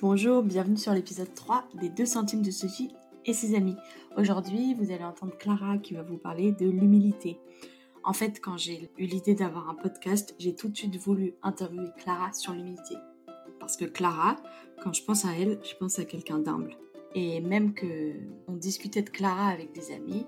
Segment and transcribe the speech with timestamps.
[0.00, 2.94] Bonjour, bienvenue sur l'épisode 3 des 2 centimes de Sophie
[3.26, 3.74] et ses amis.
[4.16, 7.40] Aujourd'hui, vous allez entendre Clara qui va vous parler de l'humilité.
[8.04, 11.88] En fait, quand j'ai eu l'idée d'avoir un podcast, j'ai tout de suite voulu interviewer
[11.96, 12.94] Clara sur l'humilité.
[13.58, 14.36] Parce que Clara,
[14.84, 16.76] quand je pense à elle, je pense à quelqu'un d'humble.
[17.16, 18.12] Et même que
[18.46, 20.26] on discutait de Clara avec des amis,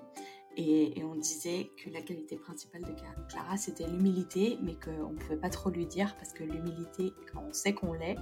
[0.57, 2.93] et, on disait que la qualité principale de
[3.29, 7.45] Clara, c'était l'humilité, mais qu'on ne pouvait pas trop lui dire parce que l'humilité, quand
[7.49, 8.17] on sait qu'on l'est,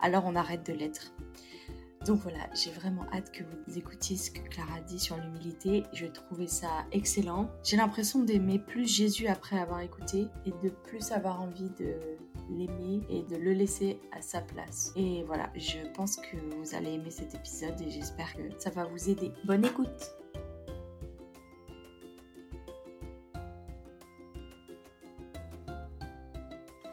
[0.00, 1.12] alors on arrête de l'être.
[2.06, 5.82] Donc voilà, j'ai vraiment hâte que vous écoutiez ce que Clara dit sur l'humilité.
[5.92, 7.50] Je trouvais ça excellent.
[7.64, 11.96] J'ai l'impression d'aimer plus Jésus après avoir écouté et de plus avoir envie de
[12.50, 14.92] l'aimer et de le laisser à sa place.
[14.96, 18.84] Et voilà, je pense que vous allez aimer cet épisode et j'espère que ça va
[18.84, 19.32] vous aider.
[19.44, 20.14] Bonne écoute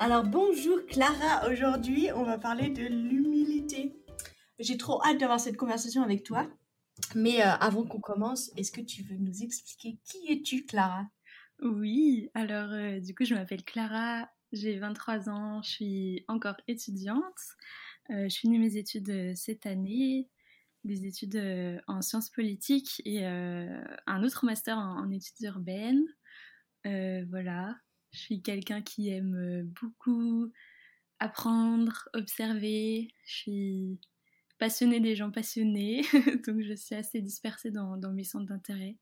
[0.05, 3.91] Alors bonjour Clara, aujourd'hui on va parler de l'humilité.
[4.59, 6.47] J'ai trop hâte d'avoir cette conversation avec toi.
[7.15, 11.07] Mais euh, avant qu'on commence, est-ce que tu veux nous expliquer qui es-tu Clara?
[11.59, 17.41] Oui, alors euh, du coup je m'appelle Clara, j'ai 23 ans, je suis encore étudiante.
[18.11, 20.29] Euh, je finis mes études cette année,
[20.83, 26.05] des études en sciences politiques et un autre master en études urbaines.
[26.83, 27.75] voilà,
[28.15, 30.51] je suis quelqu'un qui aime euh, beaucoup
[31.19, 33.13] apprendre, observer.
[33.25, 33.99] Je suis
[34.57, 36.01] passionnée des gens passionnés,
[36.47, 38.97] donc je suis assez dispersée dans, mes centres d'intérêt.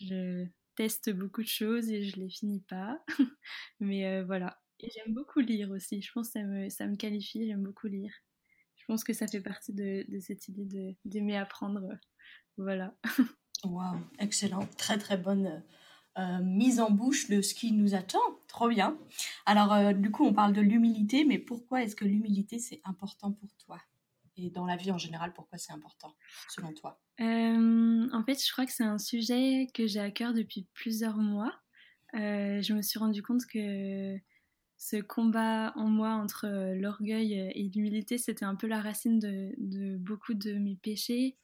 [0.00, 3.02] Je teste beaucoup de choses et je les finis pas.
[3.80, 4.60] Mais euh, voilà.
[4.80, 6.02] Et j'aime beaucoup lire aussi.
[6.02, 7.46] Je pense que ça me, qualifie.
[7.46, 8.12] J'aime beaucoup lire.
[8.76, 11.86] Je pense que ça fait partie de, cette idée d'aimer apprendre.
[12.56, 12.96] Voilà.
[13.64, 14.66] Waouh, excellent.
[14.78, 15.62] Très très bonne
[16.18, 18.18] euh, mise en bouche de ce qui nous attend.
[18.48, 18.98] Trop bien.
[19.46, 23.32] Alors, euh, du coup, on parle de l'humilité, mais pourquoi est-ce que l'humilité, c'est important
[23.32, 23.80] pour toi?
[24.36, 26.14] Et dans la vie en général, pourquoi c'est important,
[26.48, 27.00] selon toi?
[27.20, 31.18] Euh, En fait, je crois que c'est un sujet que j'ai à cœur depuis plusieurs
[31.18, 31.52] mois.
[32.12, 34.18] je me suis rendu compte que
[34.78, 39.96] ce combat en moi entre l'orgueil et l'humilité, c'était un peu la racine de, de,
[39.98, 41.36] beaucoup de mes péchés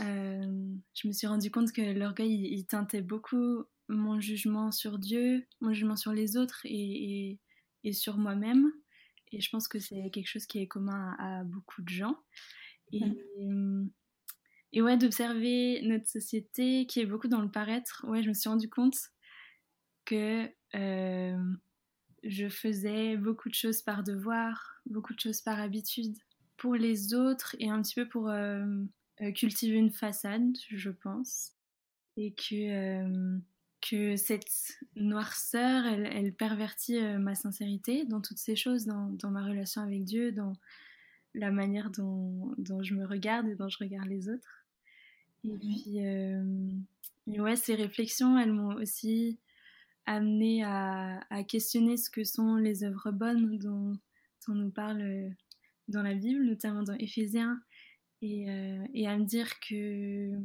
[0.00, 5.46] euh, je me suis rendu compte que l'orgueil, il, teintait beaucoup mon jugement sur Dieu,
[5.60, 7.38] mon jugement sur les autres et,
[7.84, 8.72] et, sur moi-même.
[9.32, 12.16] Et je pense que c'est quelque chose qui est commun à, beaucoup de gens.
[12.92, 13.00] Et,
[14.72, 18.48] et ouais, d'observer notre société qui est beaucoup dans le paraître, ouais, je me suis
[18.48, 18.96] rendu compte
[20.04, 21.54] que euh,
[22.22, 26.16] je faisais beaucoup de choses par devoir, beaucoup de choses par habitude
[26.56, 28.64] pour les autres et un petit peu pour, euh,
[29.34, 31.52] cultiver une façade, je pense,
[32.16, 33.38] et que, euh,
[33.80, 39.30] que cette noirceur, elle, elle pervertit euh, ma sincérité dans toutes ces choses, dans, dans,
[39.30, 40.54] ma relation avec Dieu, dans
[41.34, 44.64] la manière dont, dont, je me regarde et dont je regarde les autres.
[45.44, 49.38] Et puis, ouais, ces réflexions, elles m'ont aussi
[50.06, 53.98] amené à, à, questionner ce que sont les œuvres bonnes dont, dont
[54.48, 55.30] on nous parle
[55.88, 57.62] dans la Bible, notamment dans Éphésiens
[58.22, 60.38] euh, et, à me dire que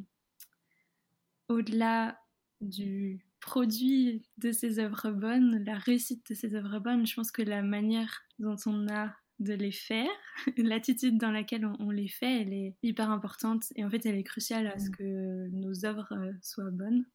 [1.49, 2.19] au-delà
[2.61, 7.41] du produit de ces œuvres bonnes, la réussite de ces œuvres bonnes, je pense que
[7.41, 10.09] la manière dont on a de les faire,
[10.57, 14.23] l'attitude dans laquelle on, les fait, elle est hyper importante et en fait elle est
[14.23, 14.91] cruciale à ce mm.
[14.91, 17.05] que nos œuvres euh, soient bonnes.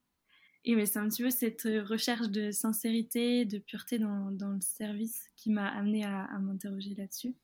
[0.66, 5.30] Et mais c'est un petit peu cette recherche de sincérité, de pureté dans, le service
[5.34, 7.34] qui m'a amené à, à m'interroger là-dessus.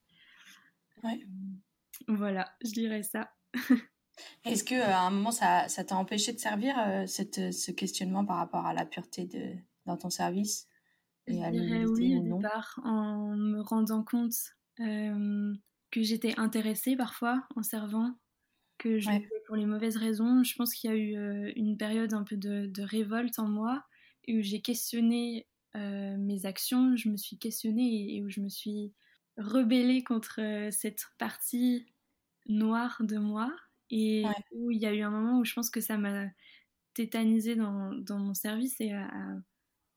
[1.02, 1.26] Ouais.
[2.08, 3.30] Voilà, je dirais ça.
[4.44, 8.36] Est-ce que à un moment ça, t'a empêché de servir euh, cette, ce questionnement par
[8.36, 10.68] rapport à la pureté de, dans ton service
[11.26, 14.34] et à oui, au départ, en me rendant compte
[14.78, 15.54] euh,
[15.90, 18.14] que j'étais intéressée parfois en servant,
[18.78, 19.28] que je ouais.
[19.46, 20.44] pour les mauvaises raisons.
[20.44, 23.48] Je pense qu'il y a eu euh, une période un peu de, de révolte en
[23.48, 23.84] moi
[24.28, 28.94] où j'ai questionné mes actions, je me suis questionnée et où je me suis
[29.36, 31.86] rebellée contre euh, cette partie
[32.46, 33.54] noire de moi
[33.90, 36.26] et où il y a eu un moment où je pense que ça m'a
[36.94, 39.08] tétanisé dans, dans, mon service et à,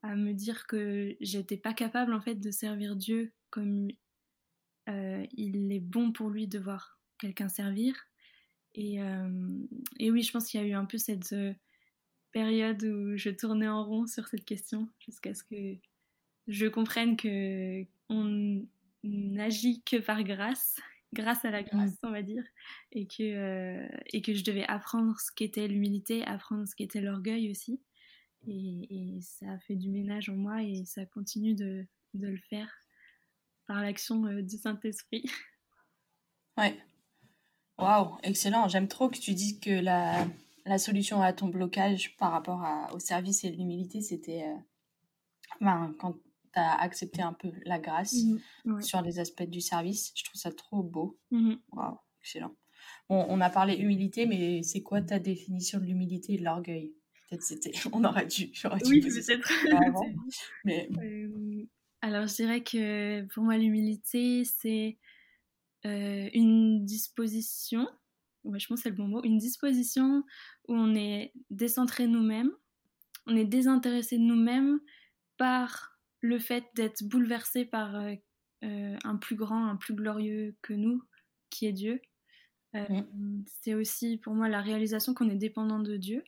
[0.03, 3.87] à, me dire que j'étais pas capable en fait de servir Dieu comme
[4.89, 7.95] euh, il est bon pour lui de voir quelqu'un servir.
[8.75, 9.65] Et, euh,
[9.97, 11.35] et, oui, je pense qu'il y a eu un peu cette
[12.31, 15.79] période où je tournais en rond sur cette question jusqu'à ce que
[16.47, 18.65] je comprenne que on,
[19.03, 20.79] n'agit que par grâce,
[21.13, 22.43] grâce à la grâce, on va dire,
[22.91, 27.49] et que, euh, et que je devais apprendre ce qu'était l'humilité, apprendre ce qu'était l'orgueil
[27.49, 27.81] aussi.
[28.47, 32.71] Et, ça a fait du ménage en moi et ça continue de, de le faire
[33.67, 35.23] par l'action euh, du Saint-Esprit.
[36.57, 36.77] Ouais.
[37.77, 38.67] Waouh, excellent.
[38.67, 40.27] J'aime trop que tu dises que la,
[40.65, 42.61] la solution à ton blocage par rapport
[42.93, 44.55] au service et l'humilité, c'était euh,
[45.61, 46.15] ben, quand
[46.53, 48.15] tu as accepté un peu la grâce
[48.65, 50.11] mmh sur les aspects du service.
[50.15, 51.17] Je trouve ça trop beau.
[51.31, 52.55] Mmh waouh, excellent.
[53.09, 56.93] Bon, on a parlé humilité, mais c'est quoi ta définition de l'humilité et de l'orgueil?
[57.29, 57.71] Peut-être c'était.
[57.93, 58.51] On aurait dû.
[58.85, 59.51] oui, peut-être.
[60.63, 60.89] mais...
[60.97, 61.67] Euh,
[62.01, 64.97] alors, je dirais que pour moi, l'humilité, c'est
[65.85, 67.87] euh, une disposition,
[68.43, 70.23] ouais, je pense que c'est le bon mot, une disposition
[70.67, 72.51] où on est décentré nous-mêmes,
[73.27, 74.79] on est désintéressé de nous-mêmes
[75.37, 78.13] par le fait d'être bouleversé par euh,
[78.63, 81.03] euh, un plus grand, un plus glorieux que nous,
[81.49, 82.01] qui est Dieu.
[83.63, 86.23] C'est aussi pour moi la réalisation qu'on est dépendant de Dieu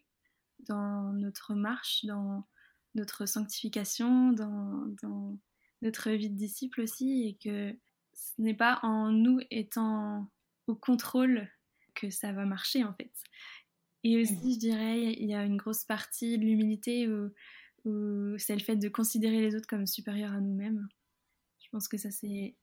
[0.67, 2.47] dans notre marche, dans
[2.95, 5.37] notre sanctification, dans, dans
[5.83, 7.77] notre vie de disciple aussi, et que
[8.13, 10.31] ce n'est pas en nous étant
[10.67, 11.47] au contrôle
[11.93, 13.13] que ça va marcher en fait.
[14.03, 17.31] Et aussi, je dirais, il y a une grosse partie de l'humilité où,
[17.83, 20.87] c'est le fait de considérer les autres comme supérieurs à nous-mêmes.
[21.59, 22.55] Je pense que ça c'est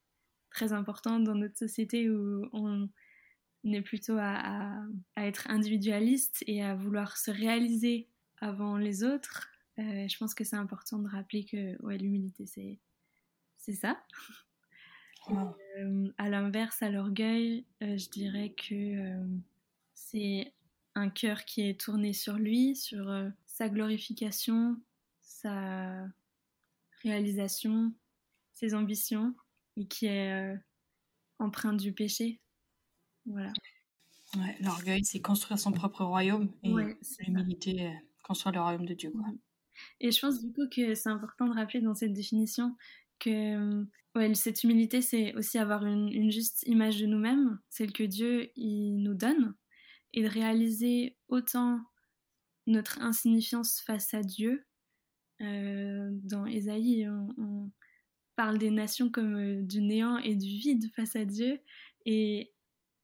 [0.51, 2.89] très important dans notre société où on
[3.65, 4.83] est plutôt à,
[5.17, 8.09] être individualiste et à vouloir se réaliser
[8.41, 9.49] avant les autres.
[9.79, 12.79] Euh, je pense que c'est important de rappeler que ouais, l'humilité c'est
[13.57, 14.01] c'est ça.
[15.31, 19.21] Euh, à l'inverse, à l'orgueil, euh, je dirais que
[19.95, 20.53] c'est
[20.95, 23.13] un cœur qui est tourné sur lui, sur
[23.47, 24.81] sa glorification,
[25.43, 26.07] sa
[27.03, 27.93] réalisation,
[28.55, 29.35] ses ambitions,
[29.77, 30.57] et qui est
[31.39, 32.41] empreint du péché.
[33.27, 33.53] Voilà.
[34.61, 36.73] l'orgueil, c'est construire son propre royaume, et
[37.21, 37.93] l'humilité,
[38.23, 39.13] construire le royaume de Dieu.
[40.01, 42.77] Et je pense du coup que c'est important de rappeler dans cette définition
[43.21, 43.87] que
[44.35, 49.15] cette humilité, c'est aussi avoir une, juste image de nous-mêmes, celle que Dieu il nous
[49.15, 49.55] donne,
[50.13, 51.81] et de réaliser autant
[52.67, 54.67] notre insignifiance face à Dieu.
[55.41, 57.71] Euh, dans Ésaïe, on,
[58.37, 61.61] parle des nations comme euh, du néant et du vide face à Dieu,
[62.07, 62.53] et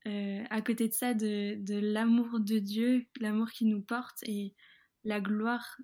[0.07, 4.55] euh, à côté de ça, de, l'amour de Dieu, l'amour qui nous porte et
[5.03, 5.79] la gloire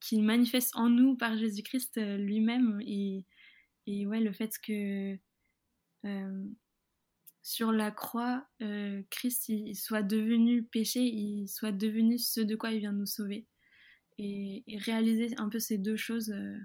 [0.00, 2.80] qu'il manifeste en nous par Jésus-Christ lui-même.
[2.82, 3.26] Et
[4.06, 5.18] ouais, le fait que
[7.42, 8.46] sur la croix,
[9.10, 13.46] Christ soit devenu péché, il soit devenu ce de quoi il vient nous sauver.
[14.18, 16.58] Et, réaliser un peu ces deux choses, euh,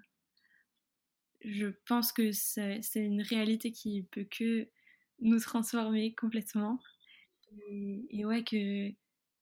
[1.44, 4.68] je pense que c'est une réalité qui peut que
[5.20, 6.80] nous transformer complètement.
[7.70, 8.92] Et, et, ouais, que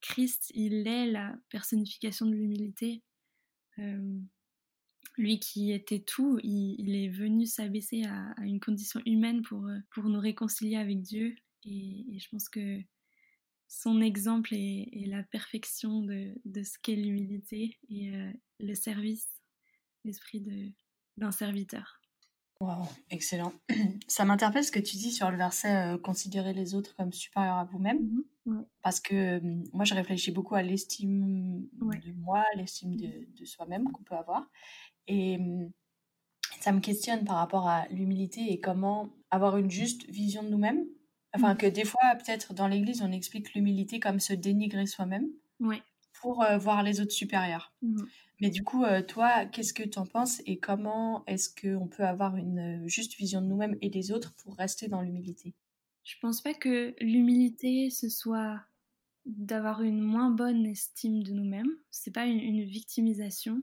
[0.02, 3.02] Christ, il est la personnification de l'humilité
[5.18, 10.06] lui qui était tout, il, est venu s'abaisser à, une condition humaine pour, euh, pour
[10.06, 11.36] nous réconcilier avec Dieu.
[11.66, 12.80] Et, je pense que
[13.74, 19.28] son exemple est, la perfection de, de ce qu'est l'humilité et euh, le service,
[20.04, 20.46] l'esprit
[21.18, 22.00] d'un serviteur.
[22.60, 23.52] Wow, excellent.
[24.08, 27.58] Ça m'interpelle ce que tu dis sur le verset euh, considérer les autres comme supérieurs
[27.58, 28.24] à vous-même.
[28.46, 29.42] Mm-hmm, Parce que
[29.76, 34.50] moi, je réfléchis beaucoup à l'estime de moi, l'estime de, de soi-même qu'on peut avoir.
[35.08, 35.72] Et mmh,
[36.62, 40.86] ça me questionne par rapport à l'humilité et comment avoir une juste vision de nous-mêmes.
[41.36, 41.58] Enfin, mmh.
[41.58, 45.28] que des fois, peut-être dans l'Église, on explique l'humilité comme se dénigrer soi-même
[46.14, 47.74] pour euh, voir les autres supérieurs.
[47.82, 48.04] Mmh.
[48.40, 52.04] Mais du coup, euh, toi, qu'est-ce que tu en penses et comment est-ce qu'on peut
[52.04, 55.54] avoir une euh, juste vision de nous-mêmes et des autres pour rester dans l'humilité?
[56.04, 58.62] Je pense pas que l'humilité, ce soit
[59.26, 61.72] d'avoir une moins bonne estime de nous-mêmes.
[61.90, 63.62] C'est pas une victimisation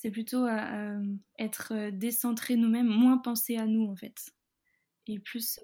[0.00, 0.96] c'est plutôt à,
[1.38, 4.30] être décentré nous-mêmes, moins penser à nous en fait,
[5.08, 5.58] et plus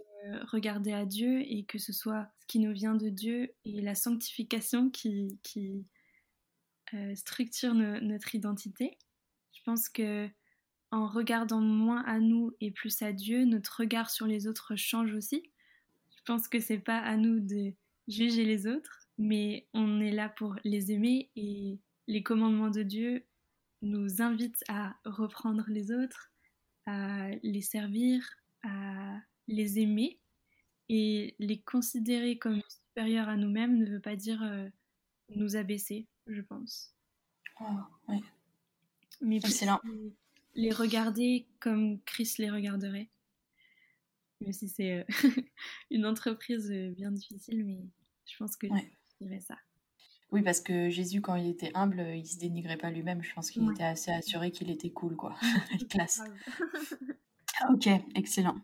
[0.50, 3.94] regarder à Dieu et que ce soit ce qui nous vient de Dieu et la
[3.94, 5.84] sanctification qui, qui
[7.14, 8.98] structure notre identité.
[9.52, 10.28] Je pense que
[10.90, 15.12] en regardant moins à nous et plus à Dieu, notre regard sur les autres change
[15.12, 15.42] aussi.
[16.16, 17.74] Je pense que c'est pas à nous de
[18.06, 23.24] juger les autres, mais on est là pour les aimer et les commandements de Dieu
[23.82, 26.30] nous invite à reprendre les autres,
[26.86, 28.24] à les servir,
[28.62, 30.18] à les aimer
[30.88, 34.68] et les considérer comme supérieurs à nous-mêmes ne veut pas dire euh,
[35.30, 36.94] nous abaisser, je pense.
[37.60, 37.64] Oh,
[38.08, 38.22] oui.
[39.20, 39.80] Mais Excellent.
[40.54, 43.08] Les regarder comme Christ les regarderait.
[44.40, 45.04] Même si c'est euh,
[45.90, 47.80] une entreprise bien difficile, mais
[48.26, 49.56] je pense que je dirais ça.
[50.30, 53.22] Oui, parce que Jésus, quand il était humble, il se dénigrait pas lui-même.
[53.22, 55.36] Je pense qu'il était assez assuré qu'il était cool, quoi.
[55.90, 56.22] Classe.
[57.70, 58.56] Ok, excellent.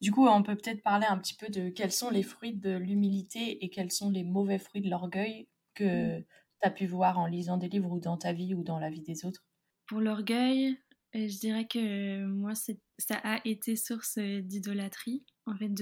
[0.00, 2.76] Du coup, on peut peut-être parler un petit peu de quels sont les fruits de
[2.76, 6.24] l'humilité et quels sont les mauvais fruits de l'orgueil que mm.
[6.62, 8.90] tu as pu voir en lisant des livres ou dans ta vie ou dans la
[8.90, 9.44] vie des autres?
[9.86, 10.78] Pour l'orgueil,
[11.14, 15.72] euh, je dirais que moi, ça a été source d'idolâtrie, en fait,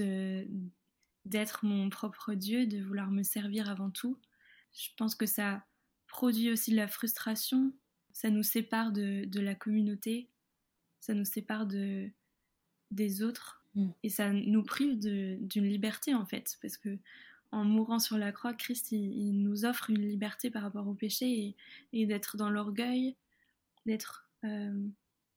[1.25, 4.19] d'être mon propre Dieu, de vouloir me servir avant tout.
[4.73, 5.63] Je pense que ça
[6.07, 7.73] produit aussi de la frustration,
[8.11, 10.29] ça nous sépare de, de la communauté,
[10.99, 12.11] ça nous sépare de,
[12.91, 13.89] des autres mm.
[14.03, 16.97] et ça nous prive d'une liberté en fait parce que
[17.51, 21.55] en mourant sur la croix, Christ il, nous offre une liberté par rapport au péché
[21.93, 23.15] et, d'être dans l'orgueil,
[23.85, 24.87] d'être euh,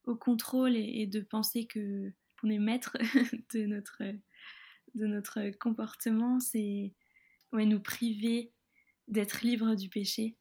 [0.05, 2.97] au contrôle et, de penser que qu'on est maître
[3.55, 4.03] de notre
[4.95, 6.93] de notre comportement, c'est
[7.53, 8.53] ouais, nous priver
[9.07, 10.37] d'être libre du péché.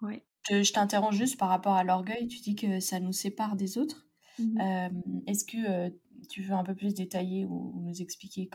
[0.00, 0.24] Ouais.
[0.48, 2.26] Je, t'interromps juste par rapport à l'orgueil.
[2.26, 4.04] Tu dis que ça nous sépare des autres?
[4.38, 4.90] Mmh
[5.26, 5.92] est-ce que
[6.28, 8.48] tu veux un peu plus détailler ou, nous expliquer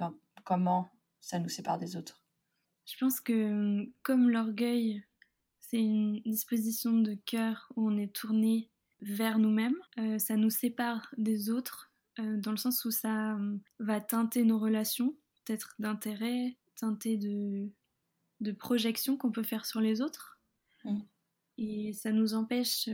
[0.43, 0.89] comment
[1.21, 2.23] ça nous sépare des autres?
[2.85, 5.03] Je pense que mmh, comme l'orgueil,
[5.59, 8.69] c'est une disposition de cœur où on est tourné
[9.01, 9.77] vers nous-mêmes,
[10.17, 15.15] ça nous sépare des autres dans le sens où ça mmh, va teinter nos relations,
[15.45, 17.69] peut-être d'intérêt, teinter de,
[18.39, 20.39] de projection qu'on peut faire sur les autres.
[21.57, 22.87] Et ça nous empêche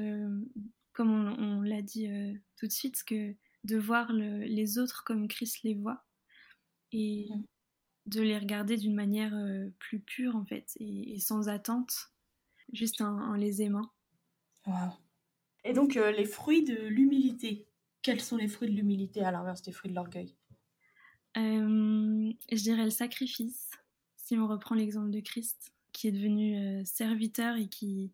[0.93, 5.63] comme on, l'a dit euh, tout de suite, que de voir les autres comme Christ
[5.63, 6.03] les voit
[6.91, 7.43] et mm.
[8.07, 12.11] de les regarder d'une manière euh, plus pure en fait et, sans attente,
[12.71, 13.91] juste en, les aimant.
[15.63, 17.67] Et donc euh, les fruits de l'humilité,
[18.01, 20.35] quels sont les fruits de l'humilité à l'inverse des fruits de l'orgueil?
[21.35, 23.71] Je dirais le sacrifice,
[24.17, 28.13] si on reprend l'exemple de Christ, qui est devenu serviteur et qui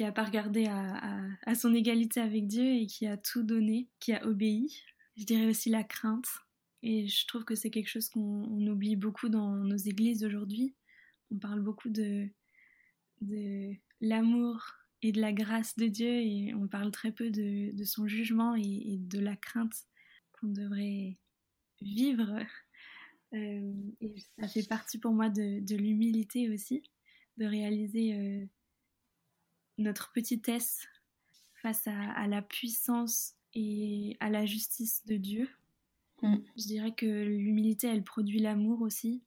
[0.00, 4.14] qui a pas regardé à, son égalité avec Dieu et qui a tout donné, qui
[4.14, 4.82] a obéi.
[5.18, 6.26] Je dirais aussi la crainte.
[6.82, 10.74] Et je trouve que c'est quelque chose qu'on oublie beaucoup dans nos églises aujourd'hui.
[11.30, 12.26] On parle beaucoup de,
[13.20, 18.08] de l'amour et de la grâce de Dieu et on parle très peu de, son
[18.08, 19.84] jugement et, de la crainte
[20.32, 21.18] qu'on devrait
[21.82, 22.38] vivre.
[23.34, 26.82] Euh, et ça fait partie pour moi de, l'humilité aussi,
[27.36, 28.46] de réaliser euh,
[29.80, 30.86] notre petitesse
[31.54, 35.48] face à, la puissance et à la justice de Dieu.
[36.22, 36.36] Mm.
[36.56, 39.22] Je dirais que l'humilité, elle produit l'amour aussi,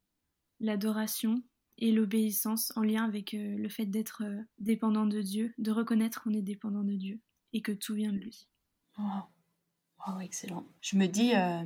[0.60, 1.43] l'adoration
[1.77, 6.24] et l'obéissance en lien avec euh, le fait d'être euh, dépendant de Dieu, de reconnaître
[6.24, 7.19] qu'on est dépendant de Dieu
[7.51, 8.48] et que tout vient de lui.
[8.98, 10.65] Oh, excellent.
[10.81, 11.63] Je me dis euh,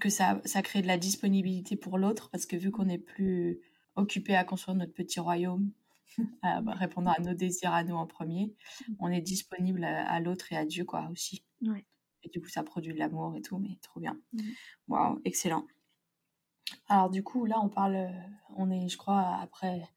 [0.00, 3.60] que ça, ça crée de la disponibilité pour l'autre parce que vu qu'on n'est plus
[3.96, 5.70] occupé à construire notre petit royaume,
[6.42, 8.46] à bah, répondre à nos désirs à nous en premier,
[8.88, 8.92] mmh.
[9.00, 11.44] on est disponible à, l'autre et à Dieu quoi aussi.
[12.24, 14.18] Et du coup, ça produit de l'amour et tout, mais trop bien.
[14.32, 14.40] Mmh.
[14.88, 15.66] Waouh, excellent.
[16.88, 18.08] Alors du coup, là, on parle, euh,
[18.56, 19.88] on est, je crois, après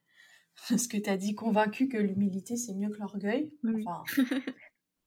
[0.77, 3.51] ce que tu as dit, convaincu que l'humilité, c'est mieux que l'orgueil.
[3.63, 4.03] Enfin,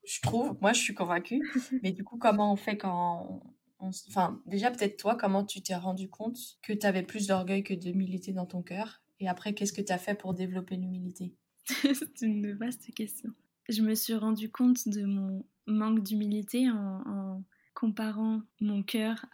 [0.06, 1.40] je trouve, moi, je suis convaincue.
[1.82, 3.42] Mais du coup, comment on fait quand...
[3.78, 7.74] Enfin, déjà, peut-être toi, comment tu t'es rendu compte que tu avais plus d'orgueil que
[7.74, 9.03] d'humilité dans ton cœur?
[9.24, 11.32] Et après, qu'est-ce que tu as fait pour développer l'humilité?
[11.66, 13.32] C'est une vaste question.
[13.70, 19.24] Je me suis rendu compte de mon manque d'humilité en, comparant mon cœur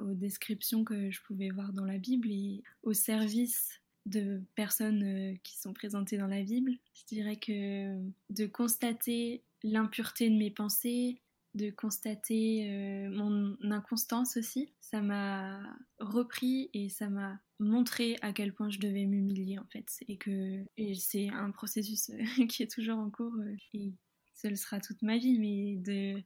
[0.00, 5.36] aux descriptions que je pouvais voir dans la Bible et au service de personnes euh,
[5.42, 6.72] qui sont présentées dans la Bible.
[6.94, 7.98] Je dirais que
[8.30, 11.20] de constater l'impureté de mes pensées,
[11.54, 14.72] de constater euh, mon inconstance aussi.
[14.80, 15.60] Ça m'a
[15.98, 19.86] repris et ça m'a montré à quel point je devais m'humilier en fait.
[20.08, 22.16] Et que c'est un processus euh,
[22.48, 23.92] qui est toujours en cours euh, et
[24.34, 26.22] ce le sera toute ma vie, mais de,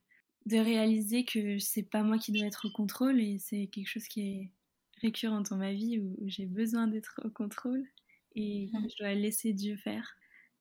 [0.46, 4.06] de réaliser que c'est pas moi qui dois être au contrôle et c'est quelque chose
[4.06, 4.50] qui est
[5.00, 7.84] récurrent dans ma vie où, j'ai besoin d'être au contrôle
[8.34, 10.16] et que je dois laisser Dieu faire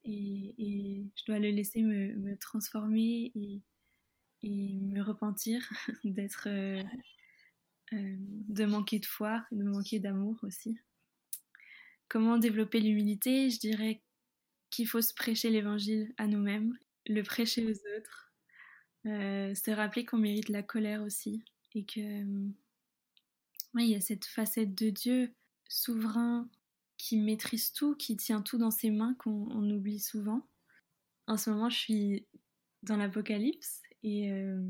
[0.06, 3.62] et, et je dois le laisser me, me transformer et
[4.44, 5.62] et me repentir
[6.04, 6.48] d'être
[7.94, 8.16] euh, euh,
[8.48, 10.78] de manquer de foi, de manquer d'amour aussi.
[12.08, 13.50] Comment développer l'humilité?
[13.50, 14.02] Je dirais
[14.70, 18.34] qu'il faut se prêcher l'évangile à nous-mêmes, le prêcher aux autres,
[19.06, 21.44] euh, se rappeler qu'on mérite la colère aussi
[21.74, 22.24] et que
[23.80, 25.34] il y a cette facette de Dieu
[25.70, 26.50] souverain
[26.98, 30.46] qui maîtrise tout, qui tient tout dans ses mains qu'on oublie souvent.
[31.28, 32.28] En ce moment, je suis
[32.84, 34.62] dans l'Apocalypse et euh,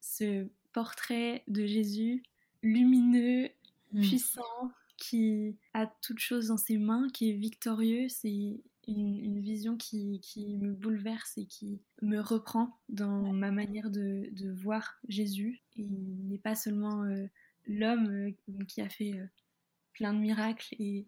[0.00, 2.22] ce portrait de Jésus
[2.62, 3.48] lumineux,
[3.92, 4.00] mm.
[4.02, 10.20] puissant, qui a toutes choses dans ses mains, qui est victorieux, c'est une, vision qui,
[10.20, 15.62] qui, me bouleverse et qui me reprend dans ma manière de, de voir Jésus.
[15.76, 17.26] Il n'est pas seulement euh,
[17.66, 19.26] l'homme euh, qui a fait euh,
[19.94, 21.06] plein de miracles et,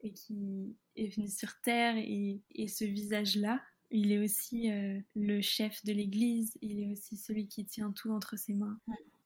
[0.00, 3.60] et, qui est venu sur terre et, et ce visage-là.
[3.96, 4.68] Il est aussi
[5.14, 8.80] le chef de l'Église, il est aussi celui qui tient tout entre ses mains.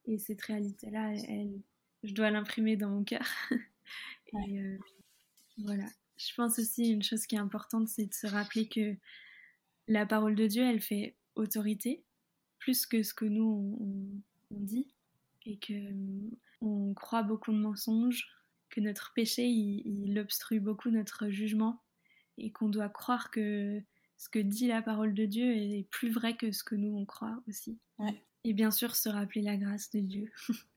[0.05, 1.59] Et cette réalité-là, elle,
[2.03, 3.27] je dois l'imprimer dans mon cœur.
[4.35, 4.79] et
[5.57, 5.87] voilà.
[6.19, 8.95] Je pense aussi une chose qui est importante, c'est de se rappeler que
[9.87, 12.05] la parole de Dieu, elle fait autorité,
[12.59, 14.89] plus que ce que nous on, dit,
[15.47, 15.73] et que
[16.61, 18.29] on croit beaucoup de mensonges,
[18.69, 21.81] que notre péché il, obstrue beaucoup notre jugement,
[22.37, 23.81] et qu'on doit croire que
[24.19, 27.05] ce que dit la parole de Dieu est plus vrai que ce que nous on
[27.05, 27.79] croit aussi.
[28.45, 30.31] Et bien sûr se rappeler la grâce de Dieu.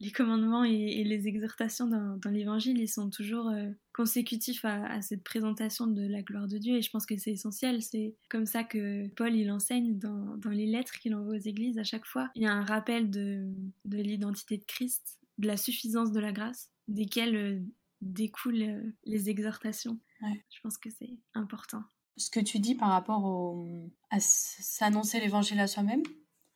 [0.00, 5.86] les commandements et, les exhortations dans, l'évangile, ils sont toujours euh, consécutifs à, cette présentation
[5.86, 7.82] de la gloire de Dieu et je pense que c'est essentiel.
[7.82, 11.84] C'est comme ça que Paul il enseigne dans, les lettres qu'il envoie aux églises à
[11.84, 12.30] chaque fois.
[12.34, 13.52] Il y a un rappel de,
[13.84, 17.60] l'identité de Christ, de la suffisance de la grâce, desquelles euh,
[18.00, 19.98] découlent euh, les exhortations.
[20.22, 21.82] Je pense que c'est important.
[22.20, 23.66] Ce que tu dis par rapport
[24.10, 26.02] à s'annoncer l'évangile à soi-même,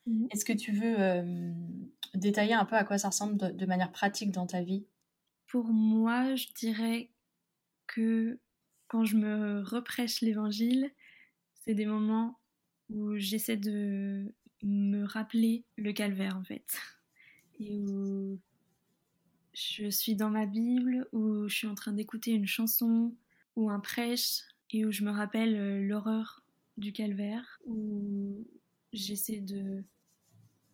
[0.06, 1.54] Mmh Est-ce que tu veux
[2.14, 4.86] détailler un peu à quoi ça ressemble de, manière pratique dans ta vie?
[5.46, 7.10] Pour moi, je dirais
[7.86, 8.38] que
[8.88, 10.90] quand je me reprêche l'évangile,
[11.64, 12.38] c'est des moments
[12.90, 16.66] où j'essaie de me rappeler le calvaire en fait.
[17.58, 18.38] Et où
[19.54, 23.14] je suis dans ma Bible, où je suis en train d'écouter une chanson
[23.56, 26.42] ou un prêche, et où je me rappelle l'horreur
[26.76, 28.46] du calvaire, où
[28.92, 29.82] j'essaie de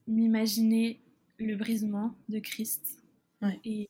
[0.07, 1.01] m'imaginer
[1.39, 3.03] le brisement de Christ
[3.65, 3.89] et,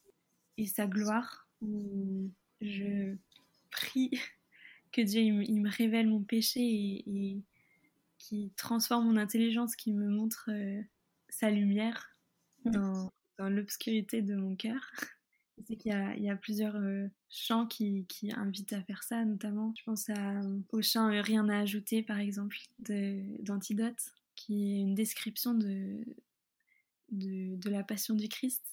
[0.67, 2.31] sa gloire, où
[2.61, 3.17] je
[3.71, 4.11] prie
[4.93, 7.43] que Dieu il me, révèle mon péché et, et
[8.21, 10.83] qui transforme mon intelligence, qui me montre euh,
[11.29, 12.15] sa lumière
[12.65, 14.93] dans, l'obscurité de mon cœur.
[15.67, 19.73] Sais qu'il y, y, a plusieurs euh, chants qui, qui, invitent à faire ça, notamment.
[19.77, 20.41] Je pense à,
[20.73, 26.05] au chant Rien à ajouter, par exemple, d'Antidote, qui est une description de,
[27.11, 28.65] de, la passion du Christ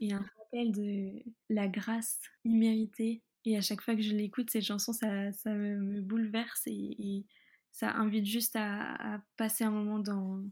[0.00, 3.22] et un rappel de la grâce imméritée.
[3.44, 7.24] Et à chaque fois que je l'écoute, cette chanson, ça, ça me bouleverse et,
[7.70, 10.42] ça invite juste à, passer un moment dans,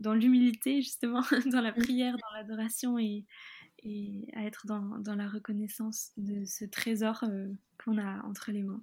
[0.00, 1.20] dans l'humilité, justement,
[1.52, 3.26] dans la prière, dans l'adoration et,
[3.82, 7.48] et à être dans, dans, la reconnaissance de ce trésor euh,
[7.82, 8.82] qu'on a entre les mains.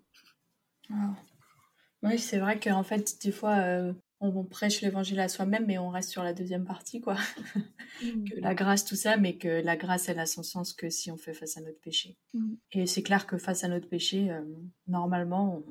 [2.04, 5.90] Oui, c'est vrai qu'en fait, des fois, euh, on, prêche l'évangile à soi-même, mais on
[5.90, 7.16] reste sur la deuxième partie, quoi.
[8.02, 8.24] Mm.
[8.30, 11.12] que la grâce, tout ça, mais que la grâce, elle a son sens que si
[11.12, 12.18] on fait face à notre péché.
[12.34, 12.54] Mm.
[12.72, 14.42] Et c'est clair que face à notre péché, euh,
[14.88, 15.62] normalement,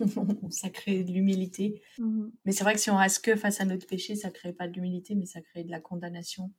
[0.50, 1.82] ça crée de l'humilité.
[1.98, 2.28] Mm.
[2.44, 4.68] Mais c'est vrai que si on reste que face à notre péché, ça crée pas
[4.68, 6.52] de l'humilité, mais ça crée de la condamnation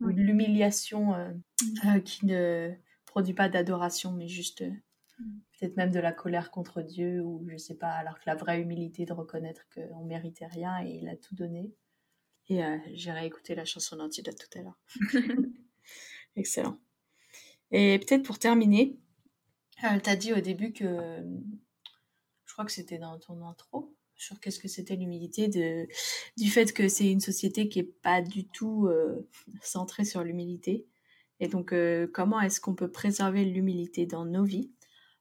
[0.00, 1.32] ou de l'humiliation euh,
[1.86, 2.72] euh, qui ne
[3.04, 4.62] produit pas d'adoration, mais juste
[5.58, 8.60] peut-être même de la colère contre Dieu ou je sais pas, alors que la vraie
[8.60, 11.72] humilité de reconnaître qu'on méritait rien et il a tout donné.
[12.48, 14.78] Et euh, j'ai réécouté la chanson d'Antidote tout à l'heure.
[16.36, 16.78] Excellent.
[17.70, 18.98] Et peut-être pour terminer,
[19.82, 20.86] elle t'a dit au début que,
[22.44, 25.86] je crois que c'était dans ton intro, sur qu'est-ce que c'était l'humilité, de,
[26.36, 29.28] du fait que c'est une société qui est pas du tout euh,
[29.60, 30.86] centrée sur l'humilité.
[31.38, 34.70] Et donc, euh, comment est-ce qu'on peut préserver l'humilité dans nos vies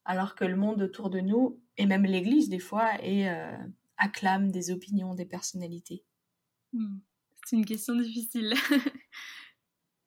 [0.05, 3.57] alors que le monde autour de nous, et même l'Église des fois, euh,
[3.97, 6.03] acclame des opinions, des personnalités?
[6.73, 6.99] Hmm.
[7.45, 8.53] C'est une question difficile.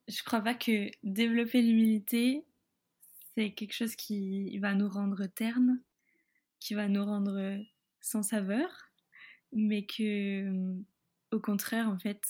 [0.08, 2.46] Je crois pas que développer l'humilité,
[3.34, 5.82] c'est quelque chose qui va nous rendre ternes,
[6.60, 7.58] qui va nous rendre
[8.00, 8.90] sans saveur,
[9.52, 10.84] mais que, hmm,
[11.32, 12.22] au contraire, en fait,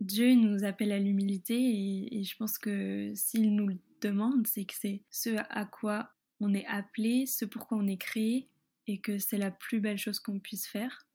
[0.00, 4.64] Dieu nous appelle à l'humilité et, et, je pense que s'il nous le demande, c'est
[4.64, 8.48] que c'est ce à quoi on est appelé, ce pourquoi on est créé,
[8.86, 11.06] et que c'est la plus belle chose qu'on puisse faire.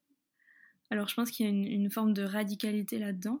[0.90, 3.40] Alors je pense qu'il y a une, forme de radicalité là-dedans,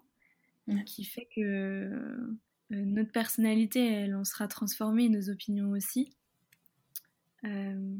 [0.86, 2.36] qui fait que euh,
[2.70, 6.14] notre personnalité, elle en sera transformée, nos opinions aussi.
[7.44, 7.96] Euh,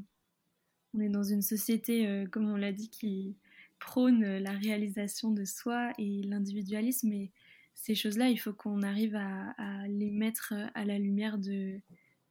[0.94, 3.36] on est dans une société, euh, comme on l'a dit, qui
[3.78, 7.32] prône la réalisation de soi et l'individualisme, et
[7.74, 11.80] ces choses-là, il faut qu'on arrive à, les mettre à la lumière de,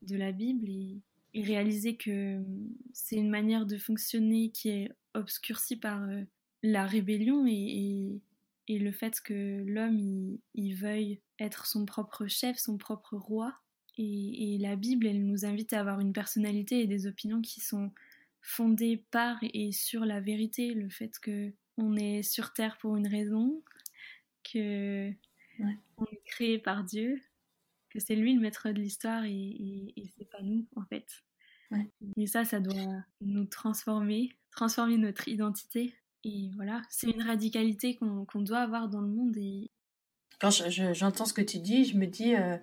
[0.09, 1.01] la Bible et,
[1.33, 2.41] réaliser que
[2.93, 6.23] c'est une manière de fonctionner qui est obscurcie par euh,
[6.63, 8.21] la rébellion et,
[8.69, 9.97] le fait que l'homme
[10.53, 13.53] il, veuille être son propre chef, son propre roi.
[13.97, 17.91] Et, la Bible, elle nous invite à avoir une personnalité et des opinions qui sont
[18.41, 23.07] fondée par et sur la vérité, le fait que on est sur terre pour une
[23.07, 23.63] raison,
[24.43, 25.11] que
[25.97, 27.21] on est créé par Dieu,
[27.89, 31.05] que c'est lui le maître de l'histoire et, c'est pas nous en fait.
[32.17, 35.93] Et ça, ça doit nous transformer, transformer notre identité.
[36.23, 39.37] Et voilà, c'est une radicalité qu'on doit avoir dans le monde.
[39.37, 39.71] Et...
[40.39, 42.57] Quand j'entends ce que tu dis, je me dis euh,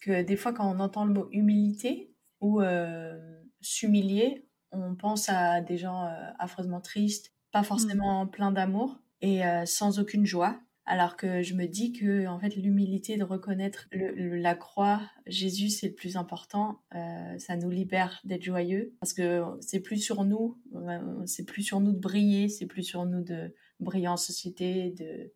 [0.00, 5.60] que des fois, quand on entend le mot humilité ou euh, s'humilier, on pense à
[5.60, 7.64] des gens euh, affreusement tristes, pas mmh.
[7.64, 10.60] forcément pleins d'amour et sans aucune joie.
[10.88, 15.88] Alors que je me dis que en fait l'humilité de reconnaître la croix, Jésus c'est
[15.88, 16.80] le plus important.
[16.94, 21.64] Euh, ça nous libère d'être joyeux parce que c'est plus sur nous, euh, c'est plus
[21.64, 25.32] sur nous de briller, c'est plus sur nous de briller en société, de,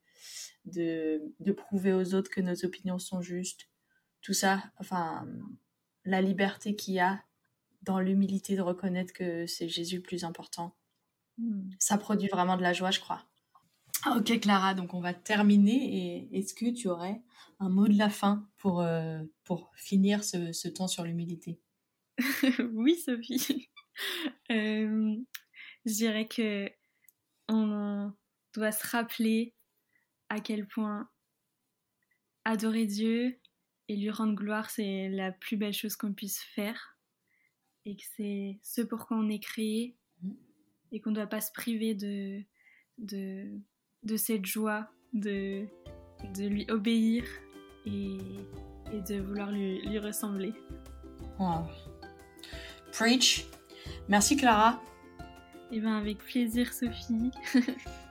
[0.66, 3.68] de de prouver aux autres que nos opinions sont justes.
[4.22, 5.26] Tout ça, enfin
[6.04, 7.24] la liberté qu'il y a
[7.82, 10.76] dans l'humilité de reconnaître que c'est Jésus le plus important.
[11.38, 11.70] Hmm.
[11.78, 13.24] Ça produit vraiment de la joie, je crois.
[14.04, 16.28] Ah, ok Clara, donc on va terminer.
[16.32, 17.22] Et est-ce que tu aurais
[17.58, 21.60] un mot de la fin pour, euh, pour finir ce, ce temps sur l'humilité?
[22.74, 23.70] Oui Sophie.
[24.50, 25.16] euh,
[25.86, 26.70] je dirais que
[27.48, 28.12] on
[28.54, 29.54] doit se rappeler
[30.28, 31.08] à quel point
[32.44, 33.38] adorer Dieu
[33.88, 36.89] et lui rendre gloire, c'est la plus belle chose qu'on puisse faire.
[37.86, 40.30] Et que c'est ce pourquoi on est créé mmh.
[40.92, 42.42] et qu'on ne doit pas se priver de,
[42.98, 43.58] de,
[44.02, 45.66] de cette joie de,
[46.36, 47.24] de lui obéir
[47.86, 48.18] et,
[48.92, 50.52] et de vouloir lui, lui ressembler.
[51.38, 51.66] Wow.
[52.92, 53.46] Preach.
[54.08, 54.80] Merci Clara.
[55.70, 57.30] Et eh bien avec plaisir Sophie.